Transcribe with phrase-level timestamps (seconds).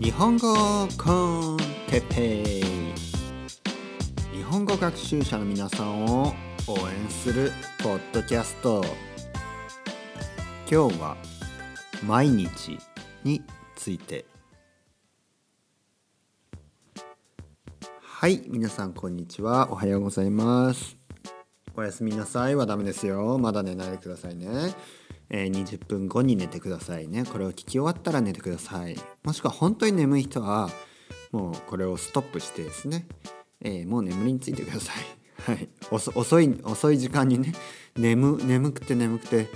[0.00, 1.56] 日本語コン
[1.90, 2.62] テペイ
[4.34, 6.34] 日本語学習者の皆さんを
[6.66, 7.52] 応援する
[7.82, 8.82] ポッドキャスト
[10.70, 11.16] 今日は
[12.02, 12.78] 毎日
[13.22, 13.42] に
[13.76, 14.24] ついて。
[18.00, 19.70] はい皆さんこんにちは。
[19.70, 20.96] おはようございます。
[21.76, 22.54] おやすみなさい。
[22.56, 23.38] はダメですよ。
[23.38, 24.74] まだ寝ないでくださいね。
[25.30, 27.24] えー、20分後に寝てくださいね。
[27.24, 28.96] これを聞き終わったら寝てください。
[29.24, 30.70] もしくは本当に眠い人は
[31.32, 33.06] もうこれをストップしてですね、
[33.60, 35.04] えー、もう眠りについてください。
[35.42, 35.68] はい。
[35.90, 37.52] 遅い遅い時間にね
[37.96, 39.48] 眠眠くて眠くて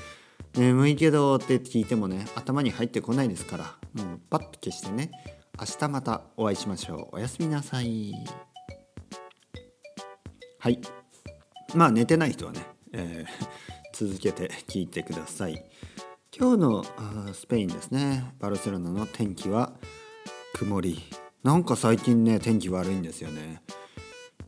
[0.55, 5.11] 眠いけどって聞いてもね頭に入ってこないですからもうパッと消してね
[5.59, 7.17] 明日またお会いしましょう。
[7.17, 8.13] おやすみなさい。
[10.59, 10.81] はい。
[11.75, 15.65] まあ寝てない人はね、えー続けて聞いてください。
[16.37, 16.85] 今日の
[17.35, 18.33] スペインですね。
[18.41, 19.73] バルセロナの天気は
[20.55, 20.99] 曇り。
[21.43, 23.63] なんか最近ね天気悪いんですよね。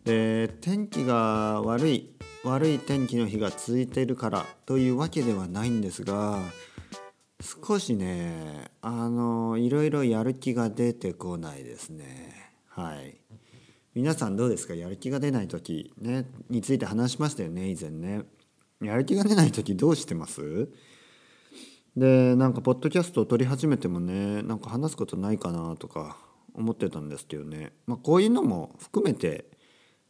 [0.05, 6.39] で天気が悪い悪い天気の日が続いているからというわけではないんですが
[7.41, 12.53] 少しねあのいろいろやる気が出てこないですね。
[12.69, 13.21] はい。
[13.95, 14.75] 皆さんどうですか？
[14.75, 18.23] やる気が出ない時ねについて話しましたよね以前ね。
[18.85, 20.69] やる気が出ない時どうしてます？
[21.97, 26.17] でなんかポッドキャストを撮り始めてもねなんか話すことないかなとか
[26.53, 29.47] 思ってたんですけどね、まあ、こういうのも含めて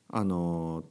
[0.09, 0.85] あの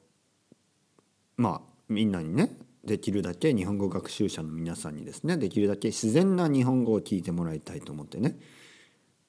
[1.35, 8.37] まあみんなにねできるだけ日本語学習者の皆さんにですねできるだけ自然な日本語を聞いてもらいたいと思ってね、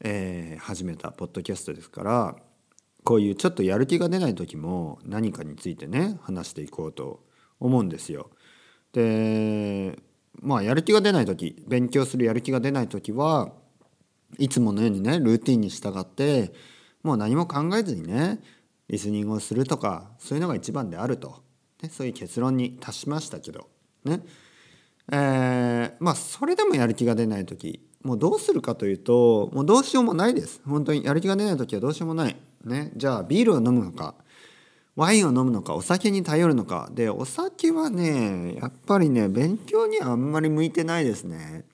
[0.01, 2.37] えー、始めたポッドキャストですから
[3.05, 7.25] こういうちょっとやる気が出ない時も何かについてね話していこうと
[7.61, 8.31] 思うんですよ。
[8.95, 9.99] で
[10.41, 13.53] まあやる気が出ない時勉強するやる気が出ない時は
[14.39, 16.53] いつものようにねルーティンに従って
[17.03, 18.41] もう何も考えずにね
[18.89, 21.43] リスニングをするとかそういうのが一番であると、
[21.83, 23.69] ね、そういう結論に達しましたけど。
[24.05, 24.21] ね。
[25.13, 30.61] えー、まあそれでもやる気が出ない時もうどうするかというともうどうしようもないです。
[30.67, 32.37] 本当にやる気が出ない時はどうしようもない。
[32.65, 32.93] ね。
[32.97, 34.15] じゃあビールを飲むのか。
[34.97, 36.89] ワインを飲むのかお酒に頼るのか。
[36.93, 41.65] でお酒はねやっぱりね勉強にはあんまり向いてないですね。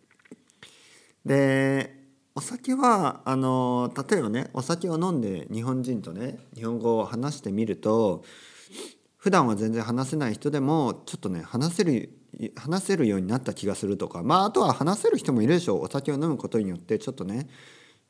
[1.26, 1.98] で
[2.34, 8.24] お酒はあの例えばねお酒を飲んで日本人とね日本語を話してみると
[9.18, 12.10] 普段は全然話せない人でもちょっとね話せる
[12.56, 14.22] 話せるようになった気がするとか。
[14.22, 15.82] まああとは話せる人もいるでしょう。
[15.82, 17.48] お酒を飲むことによってちょっとね、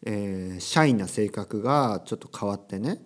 [0.05, 3.03] えー、シャイな性格がちょっと変わってね。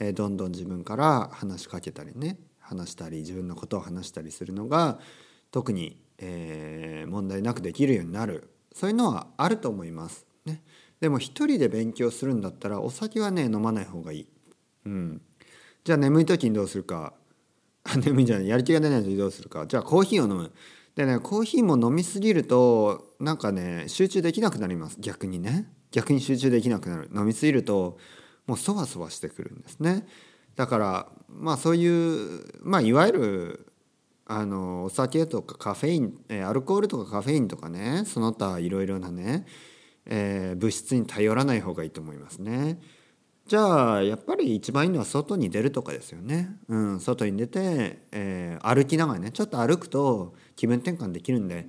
[0.00, 4.98] えどんどん自分から話しかけたりね話したり自分のことを話したりするのが
[5.50, 8.50] 特に、えー、問題なくできるようになる。
[8.74, 10.26] そういうのはあると思います。
[10.44, 10.62] ね、
[11.00, 14.26] でも一人で勉強するんだったらお酒はね飲まない方がいい。
[14.84, 15.22] うん、
[15.84, 17.14] じゃあ眠い時にどうするか。
[18.02, 19.66] 眠いじゃないやる気が出ない時にどうするか。
[19.66, 20.52] じゃあコーヒーを飲む。
[20.96, 24.96] でねコーヒーも飲みすぎるとなんかね集中できなくなります。
[24.98, 25.70] 逆にね。
[25.92, 27.10] 逆に集中できなくなる。
[27.14, 27.98] 飲みすぎると
[28.46, 30.06] もうそわそわしてくるんですね。
[30.56, 33.72] だからまあそういうまあいわゆる
[34.26, 39.46] あのお酒とかカフェインアルコールとかカフェインとかねその他いろいろなね、
[40.06, 42.80] えー、物質に頼らない方がいいと思いますね。
[43.46, 46.56] じゃあやっぱり一番いいのは外に出るとかですよね。
[46.68, 51.68] うん、外に出て、えー、歩きながらねちょっと歩くと気分転換できるんで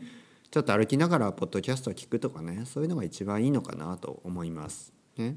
[0.52, 4.94] ちょっと歩きながらポッドキャストを聞くとかねそういうのが一番いいのかなと思います。
[5.18, 5.36] ね。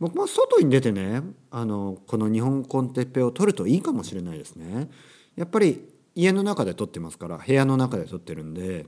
[0.00, 4.88] 僕も外に出てねあのこの日本コンテッペを撮るといいかもしれないですね。
[5.36, 8.86] やっぱり家の中で撮ってますから部屋の中で撮ってるんで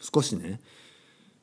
[0.00, 0.60] 少しね、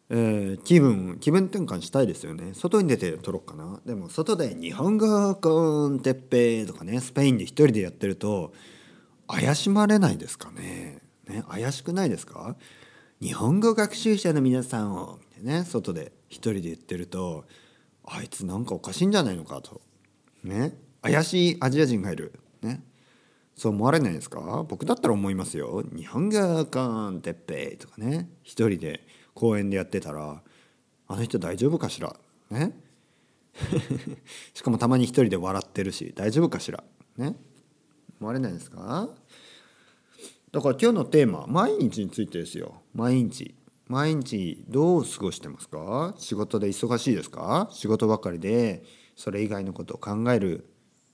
[0.09, 2.53] えー、気分気分転換したいですよね。
[2.53, 3.79] 外に出て撮ろうかな。
[3.85, 8.53] でも外で日本語コンテッペとかねスペインで一人でやってると
[9.27, 11.01] 怪しまれないですかね。
[11.27, 12.55] ね怪しくないですか？
[13.21, 17.45] 日本語学習者の皆さんをね外で一人で言ってると
[18.05, 19.81] あいつなんかおかしいんじゃないのかと。
[20.43, 20.77] ね。
[21.01, 22.33] 怪しいアジア人がいる。
[22.61, 22.83] ね。
[23.55, 24.65] そう思われないですか？
[24.67, 25.83] 僕だったら思いますよ。
[25.95, 28.29] 日本語コンテッペイとかね。
[28.41, 30.41] 一人で公園でやってたら
[31.07, 32.15] あの人大丈夫かしら？
[32.49, 32.71] ね。
[34.55, 36.83] しかもたまに一人で笑ってるし大丈夫かしら？
[37.17, 37.35] ね。
[38.19, 39.09] 思われないですか？
[40.51, 42.81] だから今日のテーマ毎日についてですよ。
[42.93, 43.53] 毎日。
[43.87, 46.13] 毎日どう過ごしてますか？
[46.17, 47.67] 仕事で忙しいですか？
[47.71, 48.83] 仕事ばかりで
[49.15, 50.69] それ以外のことを考える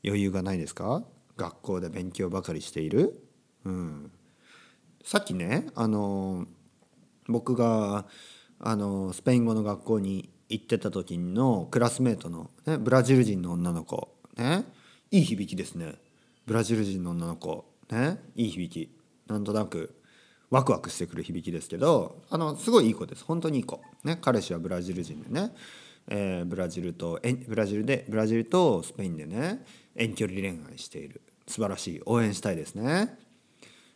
[0.05, 1.03] 余裕がないですか？
[1.35, 3.23] 学校で勉強ばかりしている、
[3.65, 4.11] うん、
[5.03, 6.45] さっきねあの
[7.27, 8.05] 僕が
[8.59, 14.65] あのスペイン語の学校に行ってた時のクラスメートの、ね、ブラジル人の女の子ね。
[15.11, 15.95] いい響きですね。
[16.45, 18.19] ブラジル人の女の子ね。
[18.35, 18.95] いい響き。
[19.27, 19.98] なんとなく
[20.49, 23.23] ワクワクしてくる響きですけどあのすごいいい子です。
[23.23, 25.51] 本当にいい子、ね、彼氏はブラジル人でね、
[26.07, 29.63] えー、ブラジルとブラジルでブラジルとスペインでね
[29.95, 31.21] 遠距離恋愛している。
[31.47, 32.01] 素晴らしい。
[32.05, 33.17] 応援したいですね。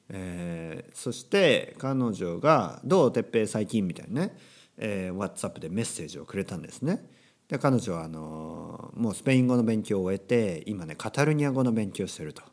[0.10, 4.38] えー、そして彼女が「どう哲平最近」みたいなね、
[4.78, 7.08] えー、WhatsApp でメッセージをくれたんですね。
[7.48, 12.44] で彼女はあのー、もうスペイン語の勉強を終えて今ねカタルニア語の勉強してると。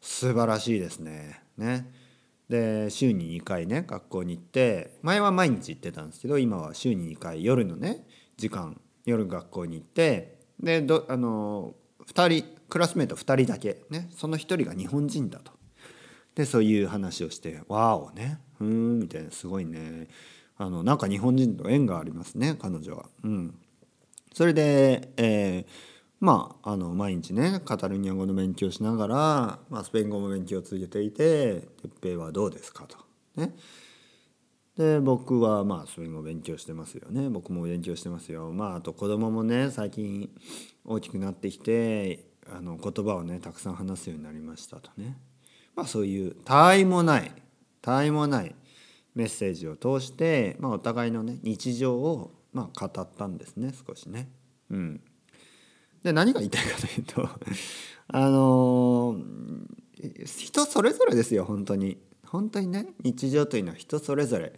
[0.00, 1.42] 素晴らしいですね。
[1.56, 2.03] ね。
[2.48, 8.06] で週に2回ね学校に行って前は毎日行ってたんですけど今は週に2回夜のね
[8.36, 11.74] 時間夜学校に行ってでどあの
[12.06, 15.52] 2人クラスメート2人だけねその1人が日本人だと。
[16.34, 18.40] でそういう話をして「わおね。
[18.60, 19.30] うん」みたいな。
[19.30, 20.08] すごいね。
[20.56, 23.06] あのなんか日本人と縁がありますね彼女は。
[23.22, 23.58] うん、
[24.32, 25.66] それで、えー、
[26.20, 29.14] まああの毎日ねカタルニア語の勉強しながら、
[29.68, 32.96] まあ、スペイン語も勉強を続けていて「哲平はどうですか?」と。
[33.36, 33.54] ね
[34.76, 40.28] で僕はまあスペイン語勉強してますよね僕も勉強してますよまああと子供もね最近
[40.84, 45.16] 大きくなってきてあの言葉をねたくさん話すようになりましたとね
[45.76, 47.30] まあそういう他愛もない
[47.82, 48.54] 他愛もない
[49.14, 54.28] メッセージを通して、まあ、お互いのね日常をまあ語ったんですね少しね。
[54.70, 55.00] うん、
[56.04, 57.28] で何が言いたいかというと
[58.08, 64.52] あのー、人それぞれですよ本当に本当にね日常というのは人それぞれ。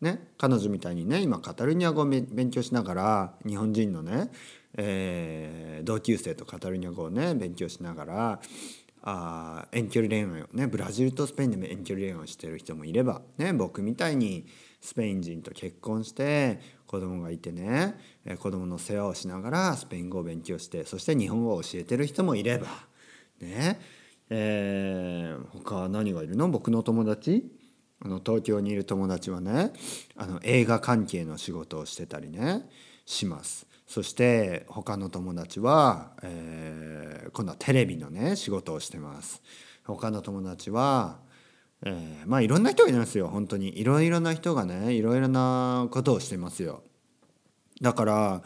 [0.00, 4.32] ね、彼女みたいにね今カタルニア語を勉強しながら日本人のね、
[4.76, 8.40] えー、同級生とカタルニア語をね勉強しながら
[9.02, 14.46] あ遠距離恋愛をねブラジルとスペインでも遠距離恋愛をしてる人もいれば、ね、僕みたいに
[14.80, 17.96] スペイン人と結婚して子供がいてね
[18.38, 22.66] 子供の世話をしながらスペイン語を勉強してそして日本語を教えてる人もいれば
[23.40, 23.80] ね。
[24.34, 26.48] えー、他何がいるの？
[26.48, 27.44] 僕の友達？
[28.00, 29.72] あの東京にいる友達はね
[30.16, 32.68] あの映画関係の仕事をしてたりね
[33.04, 33.66] します。
[33.86, 39.42] そして他の友達は、えー、今度はテレビのね仕事をしてます。
[39.84, 41.18] 他の友達は、
[41.84, 43.28] えー、まあいろんな人がいますよ。
[43.28, 43.78] 本当に。
[43.78, 46.84] いろいろな人がねいろいろなことをしてますよ。
[47.82, 48.42] だから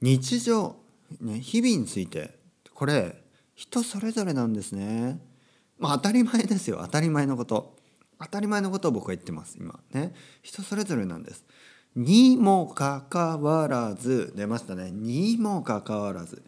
[0.00, 0.76] 日常、
[1.20, 2.38] ね、日々について
[2.74, 3.16] これ
[3.54, 5.18] 人それぞれなんですね。
[5.78, 6.78] まあ当たり前ですよ。
[6.82, 7.76] 当たり前のこと。
[8.20, 9.80] 当たり前のことを僕は言ってます今。
[9.92, 10.14] ね。
[10.42, 11.44] 人それぞれなんです。
[11.96, 14.92] にもかかわらず出ましたね。
[14.92, 16.44] にもかかわらず。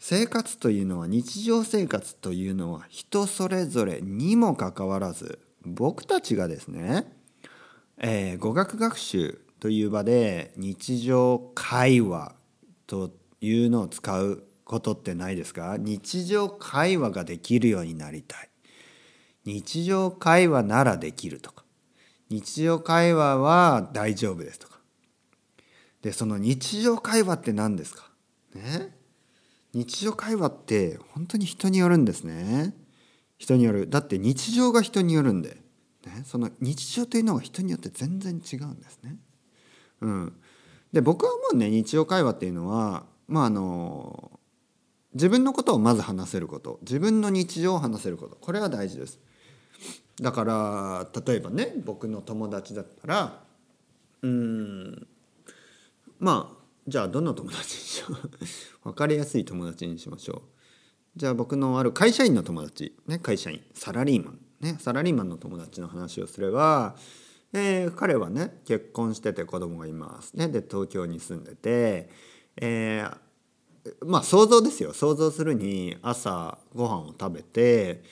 [0.00, 7.12] 生活というのは日常生活というのは人それぞれにもかかわらず僕たちがですね、
[7.98, 12.34] えー、語学学習という場で日常会話
[12.86, 13.10] と
[13.40, 15.76] いうのを使うことってないですか？
[15.78, 18.48] 日常会話ができるようになりたい。
[19.44, 21.64] 日常会話ならできるとか。
[22.28, 24.78] 日常会話は大丈夫ですとか。
[26.02, 28.10] でその日常会話って何ですか？
[28.54, 28.94] ね？
[29.72, 32.74] 日常会話って本当に人によるんですね。
[33.38, 33.88] 人による。
[33.88, 35.58] だって日常が人によるんで、
[36.06, 39.16] ね、その日常というのは人によって全然違うんですね。
[40.00, 40.32] うん。
[40.92, 44.40] で僕はもうね日常会話っていうのはまああの
[45.14, 46.78] 自分のことをまず話せること。
[46.82, 48.36] 自分の日常を話せること。
[48.36, 49.18] これは大事です。
[50.20, 53.42] だから例えばね僕の友達だったら
[54.22, 55.06] うん
[56.18, 58.28] まあじゃあどんな友達にしよう？
[58.90, 60.50] 分かりやすい友達にしましょう。
[61.16, 62.96] じゃあ僕のある会社員の友達。
[63.06, 63.62] ね会社員。
[63.74, 64.40] サラリーマン。
[64.60, 66.96] ねサラリーマンの友達の話をすれば、
[67.52, 70.48] えー、彼はね結婚してて子供がいますね。
[70.48, 72.08] で東京に住んでて、
[72.56, 74.92] えー、まあ想像ですよ。
[74.92, 78.02] 想像するに朝ご飯を食べて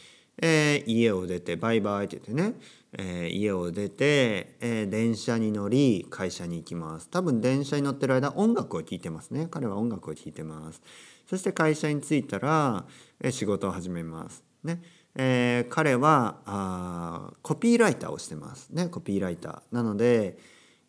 [0.40, 2.54] えー、家を出てバイバイって言ってね、
[2.92, 7.08] えー、家を出て、えー、電車に乗り会社に行きます。
[7.08, 9.48] 多分電車に乗ってる間音楽を聴いてますね。
[9.50, 10.80] 彼は音楽を聴いてます。
[11.28, 12.86] そして会社に着いたら、
[13.20, 14.44] えー、仕事を始めます。
[14.62, 14.80] ね。
[15.20, 18.70] えー、彼はあコピーライターをしてます。
[18.70, 19.74] ねコピーライター。
[19.74, 20.38] なので、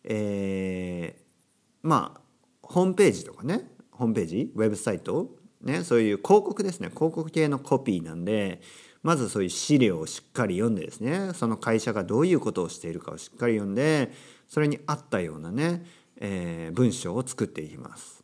[0.04, 1.22] えー、
[1.82, 2.20] まあ
[2.62, 5.30] ホームページとかねホームページウェブサイト
[5.62, 6.90] ねそういう広告ですね。
[6.90, 8.62] 広告系のコピーなんで
[9.02, 14.12] まずそういう資料をしっかり読んでですねその会社がどういうことをしているかをしっかり読んで
[14.46, 15.84] それに合ったようなね、
[16.20, 18.19] えー、文章を作っていきます。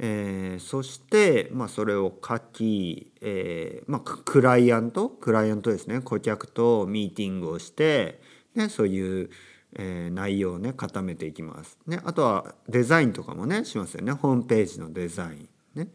[0.00, 5.08] えー、そして、まあ、それを書き、えーまあ、クライアント？
[5.08, 8.20] クライアントですね顧客とミーティングをして、
[8.54, 9.30] ね、そういう、
[9.74, 11.78] えー、内容をね固めていきます。
[11.86, 15.48] ね、あとはデザインとかもねしますよねホームページのデザイン。
[15.74, 15.88] ね、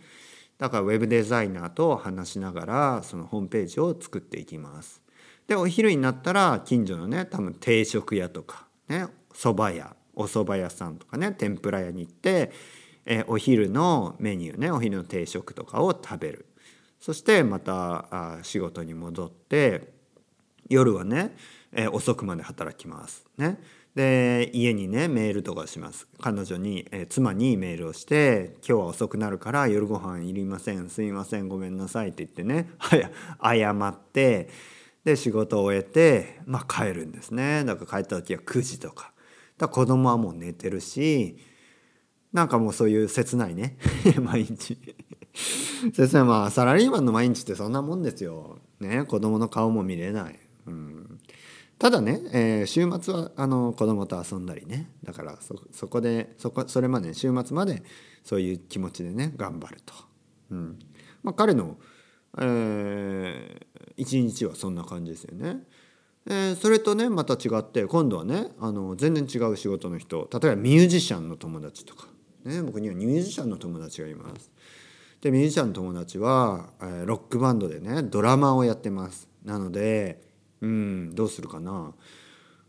[0.58, 5.02] だからウェブデザイナーと話しながらそのホームページを作っていきます。
[5.48, 12.52] でお昼になったら近所のね多分定食屋とかね蕎麦屋お蕎麦屋さんとかね天ぷら屋に行って、
[13.06, 16.46] え、お昼のメニューねお昼の定食とかを食べる。
[17.00, 19.94] そしてまたあ仕事に戻って
[20.70, 21.36] 夜はね、
[21.74, 23.60] え、遅くまで働きますね。
[23.96, 26.08] で家にねメールとかします。
[26.20, 32.70] 彼女に、え、妻にメールをして「今日は遅くなるから夜ご飯いりませんすいませんごめんなさい」って言ってね
[33.44, 34.50] 謝って
[35.04, 37.64] で仕事を終えて、まあ、帰るんですね。
[37.66, 39.14] だから帰った時は9時とか。
[39.58, 41.38] だから子供はもう寝てるし
[42.34, 43.78] なんかもうそういう切ないね。
[44.22, 44.78] 毎日。
[45.94, 46.24] 切ない。
[46.24, 48.58] まあサラリーマンの毎日ってそんなもんですよ。
[48.80, 51.20] ね子供の顔も見れない、うん、
[51.80, 54.92] ただね、えー、週末はあの子供と遊んだりね。
[55.04, 55.38] だから
[55.72, 57.84] そこでそこそれまで週末まで
[58.24, 59.94] そういう気持ちでね頑張ると、
[60.52, 60.80] うん。
[61.24, 61.78] まあ、彼の、
[62.40, 65.64] えー、一日はそんな感じですよね。
[66.26, 72.08] えー、それとねまた違って今度はねあの全然違う仕事の人例えばミュージシャンの友達とか、
[72.46, 74.52] ね、僕にはミュージシャンの友達がいます。
[75.22, 79.30] でミュージシャンの友達は、えー、ロックバンドでねドラマをやってます。
[79.46, 80.22] なので
[80.60, 81.94] うんどうするかな、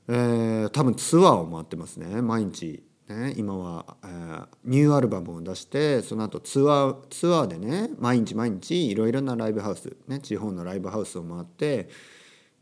[0.08, 2.84] えー、多分ツアーを回ってますね毎日。
[3.08, 11.90] ね、今は、えー、ニューアルバムを出してその後ツアーツアーでね毎日毎日いろいろなライブハウス、ね、地方のライブハウスを回って、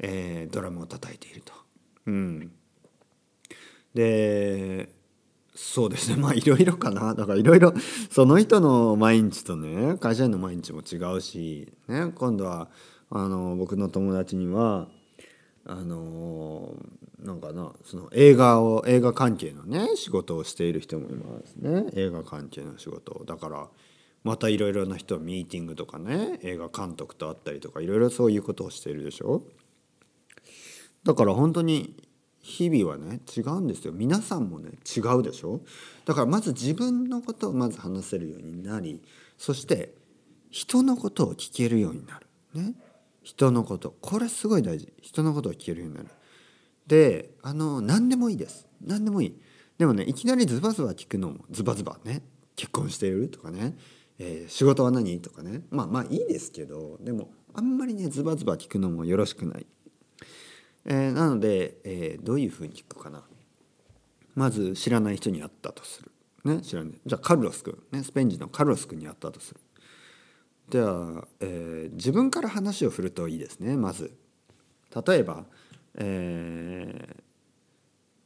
[0.00, 1.52] えー、ドラムを叩いていると。
[2.06, 2.52] うん、
[3.94, 4.88] で
[5.54, 6.16] そうですね。
[6.20, 7.14] まあいろいろかな。
[7.14, 7.74] だからいろいろ
[8.10, 12.70] その人の毎日とね会社員の毎日も違うし、ね、今度は
[13.10, 14.88] あの僕の友達には
[15.64, 16.74] あの
[17.18, 21.86] なんかなその映画を映画関係のね仕事をしている人もいますね。
[21.94, 23.68] 映画関係の仕事だから
[24.24, 29.42] またいろいろな人ミーティングとかね映画監督と会ったりとかいろいろそういうことをしているでしょ。
[31.04, 31.94] だから本当に
[32.42, 33.92] 日々はね違うんですよ。
[33.92, 35.60] 皆さんもね違うでしょ？
[36.04, 39.00] だからまず自分のことをまず話せるようになり
[39.38, 39.94] そして
[40.50, 42.26] 人のことを聞けるようになる。
[42.54, 42.74] ね？
[43.22, 43.94] 人のこと。
[44.00, 44.92] これすごい大事。
[45.00, 46.08] 人のことを聞けるようになる。
[46.86, 48.66] であの何でもいいです。
[48.84, 49.40] 何でもいい。
[49.78, 52.22] でもねいきなりズバズバ聞くのもズバズバね
[52.56, 53.76] 結婚しているとかね、
[54.18, 55.20] えー、仕事は何？
[55.20, 55.62] とかね。
[55.70, 59.66] まあまあいいですけどでもあんまりねズバズバ聞くのもよろしくない、
[60.84, 63.22] えー、なので、えー、どういうふうに聞くかな。
[64.34, 66.10] まず知らない人に会ったとする。
[66.44, 67.00] ね知らない。
[67.04, 67.78] じゃあカルロス君。
[67.92, 69.60] ねスペイン人のカルロス君に会ったとする。
[70.70, 73.76] では、えー、自分から話を振るといいですね。
[73.76, 74.12] まず。
[75.06, 75.44] 例えば、
[75.94, 77.22] えー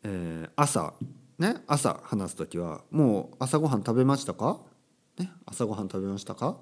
[0.04, 0.94] えー、朝。
[1.38, 4.58] ね朝話す時は「もう朝ごはん食べましたか?」
[5.20, 6.58] ね「朝ごはん食べましたか?」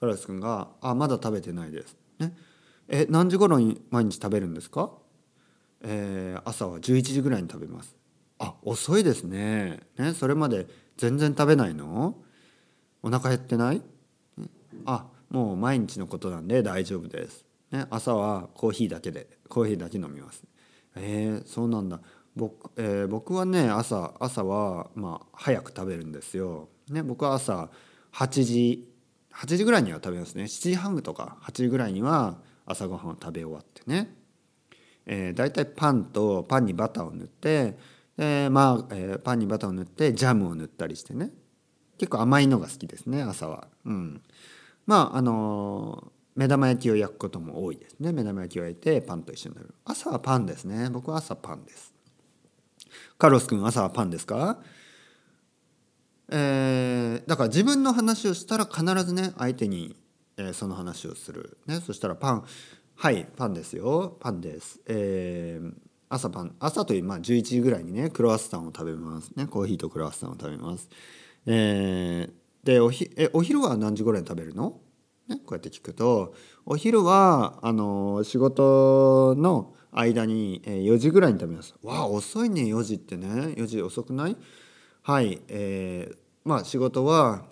[0.00, 2.36] カラス君が「あまだ食べてないです」ね
[2.88, 4.90] 「え何時頃に毎日食べるんですか?」
[5.82, 7.96] えー、朝は11時ぐらいに食べます。
[8.38, 9.80] あ遅いですね。
[9.98, 10.66] ねそれまで
[10.96, 12.16] 全然食べないの？
[13.02, 13.82] お腹減ってない？
[14.84, 17.44] あもう毎日のことなんで大丈夫です。
[17.70, 20.42] ね、朝はコーヒーだけでコーヒーだけ飲みます。
[20.96, 22.00] えー、そうなんだ
[22.34, 26.68] 僕,、えー、僕はね朝朝はまあ早く食べるんですよ。
[26.88, 27.68] ね、僕は朝
[28.12, 28.88] 8時
[29.34, 34.16] 8時ぐらいには食べますね7時半とか8時ぐらいには朝ごはんを食べ終わってね、
[35.08, 37.76] えー、大体パンとパンにバターを塗って
[38.16, 41.30] でまあ、えー、パンにバターを塗ってジャムを塗ったりしてね。
[41.98, 43.66] 結構甘いのが好きですね朝は。
[43.84, 44.22] うん。
[44.86, 48.12] まああの目玉焼きを焼くことも多いですね。
[48.12, 49.74] 目玉焼きを焼いてパンと一緒になる。
[49.84, 50.88] 朝はパンですね。
[50.90, 51.92] 僕は朝パンです。
[53.18, 54.58] カロス君朝はパンですか？
[56.30, 59.96] えー、だから自分の話をしたら必ずね相手に、
[60.36, 62.44] えー、その話をする、ね、そしたらパン
[63.00, 64.16] はいパンですよ。
[64.18, 65.72] パンです、えー、
[66.08, 66.56] 朝パン。
[66.58, 69.46] 朝というまあ11時ぐらいにねクロワッサンを食べますね。
[69.46, 70.88] コーヒーとクロワッサンを食べます、
[71.46, 74.80] えー、でおひえお昼は何時ぐらいに食べるの、
[75.28, 76.34] ね、こうやって聞くと
[76.66, 81.76] お昼はあの仕事の間に4時ぐらいに食べます。
[81.84, 83.28] わあ遅いね4時ってね。
[83.28, 84.36] 4時遅くない？
[85.02, 87.44] はいえー、まあ仕事は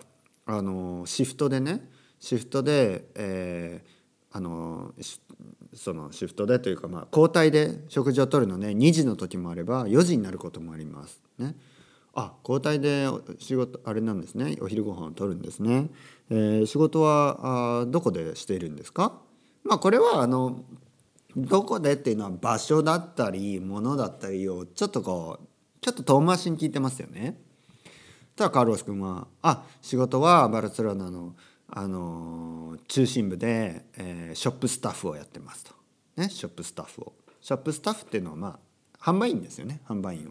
[0.44, 1.88] あのシフトでね
[2.18, 3.95] シフトで、えー、
[4.36, 4.92] あの
[5.74, 11.22] そのシフトでというか、まあ、交代で食事をとるのね2時の時もあれば4時になることもあります。
[11.38, 11.56] ね、
[12.14, 15.88] あ交代で仕事あれなんですねお昼ご飯をとるんですね、
[16.28, 19.18] えー、仕事はあどこでしているんですか？
[19.64, 20.60] まあこれはあの
[21.34, 25.46] どこでっていうのは場所だったり物だったりをちょっとこう
[25.80, 27.40] ちょっと遠回しに聞いてますよね。
[28.34, 31.34] ただカルロス君は「あ仕事はバルセロナの、
[31.68, 35.72] あの中心部で、えー、ショップスタッフをやってます」と。
[36.16, 37.12] ねショップスタッフを。
[37.40, 38.58] ショップスタッフっていうのはま
[38.98, 40.30] あ販売員ですよね販売員を。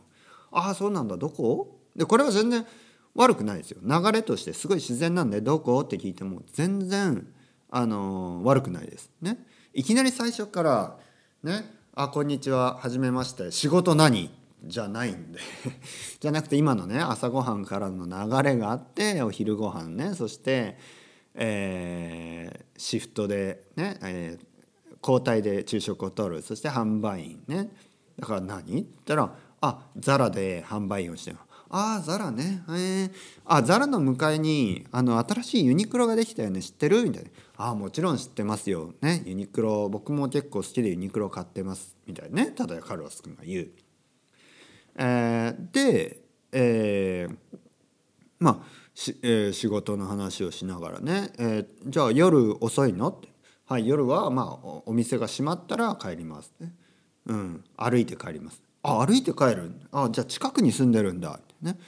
[0.52, 1.18] ああそうなんだ。
[1.18, 1.80] どこ？
[1.96, 2.66] でこれは全然
[3.14, 3.80] 悪くないですよ。
[3.84, 5.80] 流れとしてすごい自然なんでどこ？
[5.82, 7.28] って聞いても全然
[7.70, 9.12] あの悪くないです。
[9.22, 9.46] ね。
[9.74, 10.98] いきなり最初から
[11.44, 14.30] ねあこんにちははじめまして仕事何？
[14.64, 15.40] じゃないんで。
[16.20, 20.78] じゃなくて今のね朝ごはんからの流れがあってお昼ご飯ねそして、
[21.36, 26.42] えー、シフトでね、えー、交代で昼食をとる。
[26.42, 27.70] そして販売員ね。
[28.18, 28.62] だから何？
[28.62, 31.38] って言ったらあザラで販売員をしてる。
[31.70, 32.64] ああザラね。
[32.70, 33.12] えー、
[33.44, 36.62] あザラの向かいにあの新しいユニクロができたよね。
[36.62, 37.04] 知ってる？
[37.04, 37.30] みたいな。
[37.58, 38.94] ああもちろん知ってますよ。
[39.02, 39.24] ね。
[39.26, 41.96] ユニクロ僕も結構好きでユニクロ買ってます。
[42.06, 42.52] みたいなね。
[42.52, 43.68] ただカルロス君が言う。
[44.98, 47.58] えー、で、えー、
[48.40, 53.10] まあし、えー、仕事の話をしながらね、えー、じゃあ夜遅いの？
[53.10, 53.36] って。
[53.68, 56.72] はい夜はまあお店が閉まったら帰りますね、
[57.26, 58.62] うん、歩いて帰ります。
[58.84, 61.80] ああ歩いて帰るあじゃあ近くに住んでるんだってね。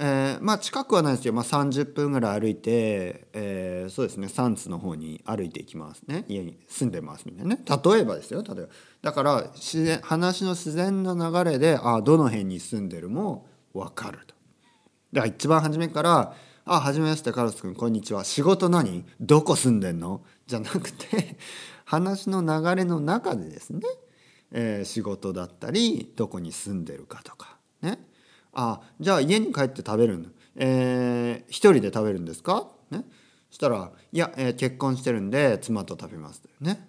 [0.00, 6.24] えー、まあ近くはないですけど、まあ、30分ぐらい歩いて、えー、そうですねサンツの方に歩いていきますね。
[6.28, 7.62] 家に住んでますみたいなね。
[7.66, 8.68] 例えばですよ例えば。
[9.02, 14.37] だから自然話の自然な流れであどの辺に住んでるも分かると。
[15.12, 16.34] だから一番初めから
[16.64, 18.24] 「あはじめましてカルロス君こんにちは。
[18.24, 19.04] 仕事何？
[19.20, 21.36] どこ住んでんの?」じゃなくて
[21.86, 23.80] 話の流れの中でですね、
[24.50, 28.06] えー、仕事だったりどこに住んでるかとかね
[28.52, 30.26] あじゃあ家に帰って食べるの
[30.60, 32.68] えー、一人で食べるんですか？
[32.90, 33.04] ね。
[33.50, 36.86] そしたら「いや、えー、結婚してるんで妻と食べます」ね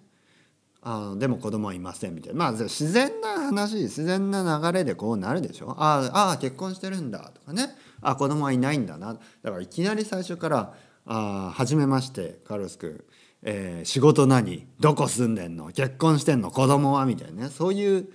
[0.82, 2.38] あでも子供はいませんみたいな。
[2.38, 7.76] まあ自然な話自然な流れでこうなるでしょああ結婚してるんだとかね。
[8.02, 9.14] あ子供はいないんだな。
[9.42, 10.74] だからいきなり最初から
[11.06, 13.02] 「あ初めましてカルロス君、
[13.42, 14.66] えー、仕事何？
[14.78, 15.72] どこ住んでんの？
[15.72, 16.50] 結婚してんの？
[16.50, 17.50] 子供は?」みたいなね。
[17.50, 18.08] そういう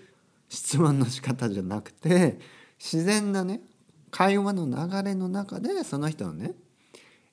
[0.50, 2.40] 質問の仕方じゃなくて
[2.80, 3.62] 自然なね
[4.12, 6.54] 会話の流れの中でその人のね、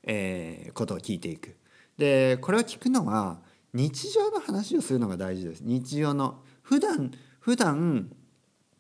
[0.04, 1.56] えー、ことを聞いていく。
[1.98, 3.38] でこれを聞くのは
[3.74, 5.60] 日常の話をするのが大事です。
[5.62, 8.10] 日常の普段普段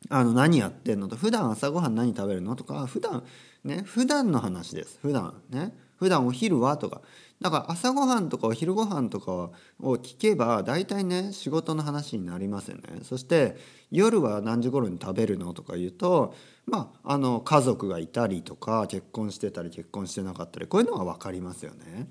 [0.08, 1.08] あの何やってんの？
[1.08, 2.56] と普段朝ごはん何食べるの？
[2.56, 3.22] とか普段
[3.64, 4.98] ね普段の話です。
[5.00, 5.74] 普段ね。
[5.96, 6.76] 普段お昼は？
[6.76, 7.00] とか。
[7.40, 13.00] だから朝ごはんとかお昼ごはんとかを聞けば大体ね仕事の話になりますよね。
[13.02, 13.56] そして
[13.90, 15.52] 夜は何時頃に食べるの？
[15.52, 16.34] とか言うと
[16.66, 22.08] まああの家族がいたりとか結婚してたり結婚してなかったりこういうのは分かりますよね。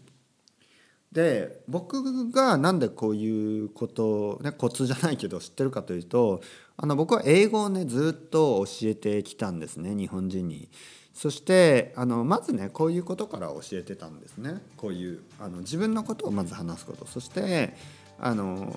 [1.11, 6.41] で僕がなんでこういうことねコツじゃないけど知ってるかというと
[6.77, 10.69] あの僕は英語をねずっと教えてきたんですね日本人に。
[11.13, 14.61] そしてあのまずねこういうことから教えてたんですね。
[14.77, 17.05] こういうあの自分のことをまず話すこと。
[17.05, 17.75] そして
[18.17, 18.73] あの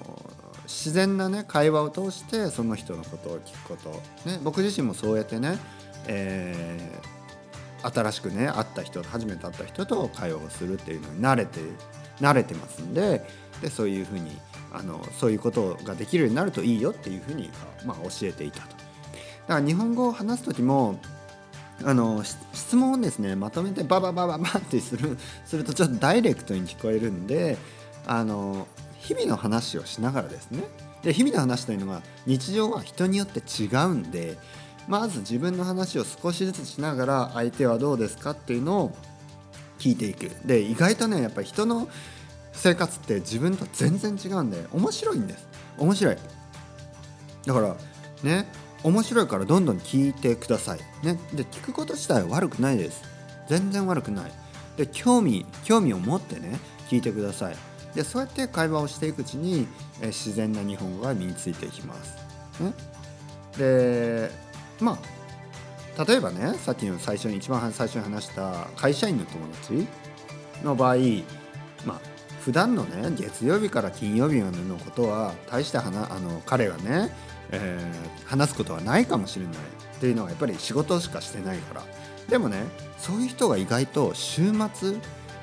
[0.64, 3.90] 自然なね会話を通してその人のことを聞くこと、
[4.28, 5.58] ね、僕自身もそうやってね、
[6.08, 11.60] えー、新しくね会った人初めて会った人と会話をするっていうのに慣れて
[12.20, 13.26] 慣れてますんで
[13.60, 14.36] でそういうふうに
[14.72, 17.50] あのそういうことができるようになるといいよっていうふうに、
[17.84, 18.76] まあ、教えていたと。
[19.46, 20.98] だから日本語を話す時も
[21.82, 22.22] あの
[22.52, 27.56] 質問をですねまとめてバババババってするするとちょっとダイレクトに聞こえるんで
[28.06, 28.66] あの
[28.98, 30.62] 日々の話をしながらですね
[31.02, 34.38] で日々の話というのは日常は人によって違うんで
[34.88, 38.96] まず自分の話を少しずつしながら相手はどうですかっていうのを
[39.84, 40.30] 聞いていく。
[40.46, 41.88] で意外とねやっぱり人の
[42.52, 45.46] 生活って自分と全然違うんで面白いんです。
[45.76, 46.16] 面白い。
[47.46, 47.76] だから
[48.22, 48.46] ね
[48.82, 50.78] 面白いからどんどん聞いてください。
[51.04, 51.18] ね。
[51.34, 53.02] で聞くこと自体は悪くないです。
[53.48, 54.32] 全然悪くない。
[54.78, 57.56] で興味興味を持ってね聞いてください。
[57.94, 59.66] でそうやって会話をしていくうちに
[60.00, 62.16] え自然な日本語が身についていきます、
[62.60, 62.72] ね、
[63.56, 64.30] で
[64.80, 64.98] まあ
[66.06, 69.86] 例えばねさっきの最初に一番最初に話した会社員の友達
[70.64, 70.96] の場合
[71.86, 72.00] まあ
[72.40, 77.10] 普段のね月曜日から金曜日までのことは大して話あの彼がね、
[77.50, 79.54] えー、話すことはないかもしれない。
[79.54, 81.82] っていうのはやっぱり仕事しかしてないから。
[82.28, 82.64] でもね
[82.98, 84.96] そういう人が意外と週末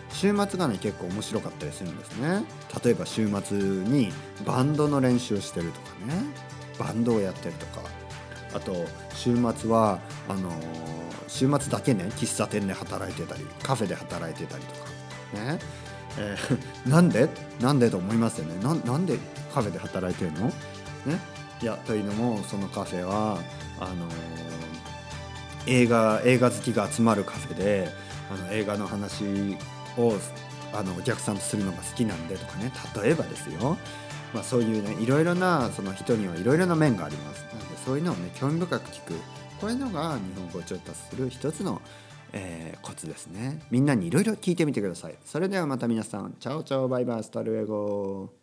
[0.10, 2.44] 週末がね結構面白かったりするんですね。
[2.84, 4.12] 例えば週末に
[4.46, 6.14] バンドの練習をしてるとかね。
[6.78, 7.82] バンドをやってるとか。
[8.54, 10.52] あと週末はあの
[11.28, 14.90] 週末だけね喫茶店で働いてたりカフェで働いてたりとか
[15.34, 15.60] ね。
[16.18, 16.60] えー、
[16.90, 17.30] なんで？
[17.62, 18.62] なんでと思いますよね。
[18.62, 19.18] ななんで
[19.54, 20.48] カフェで働いてるの？
[20.48, 20.54] ね。
[21.62, 23.38] いやというのもそのカフェは
[23.80, 23.94] あの
[25.68, 27.90] 映画映画好きが集まるカフェで
[28.34, 29.24] あの映画の話
[29.98, 30.16] を
[30.74, 32.72] あのお客さんとするのが好きなんでとかね。
[33.02, 33.78] 例えばですよ、
[34.34, 37.44] まあ、そういうねいろいろなその人にはいろいろな面があります。
[37.54, 39.14] なのでそういうのをね興味深く聞く。
[39.60, 41.82] こういうのが日本語を上達する一つの、
[42.34, 43.62] えー、コツですね。
[43.70, 45.16] みんなにいろいろ聞いてみてください。
[45.24, 46.36] それではまた皆さん。
[46.40, 48.41] チャオチャオバイバイ hasta luego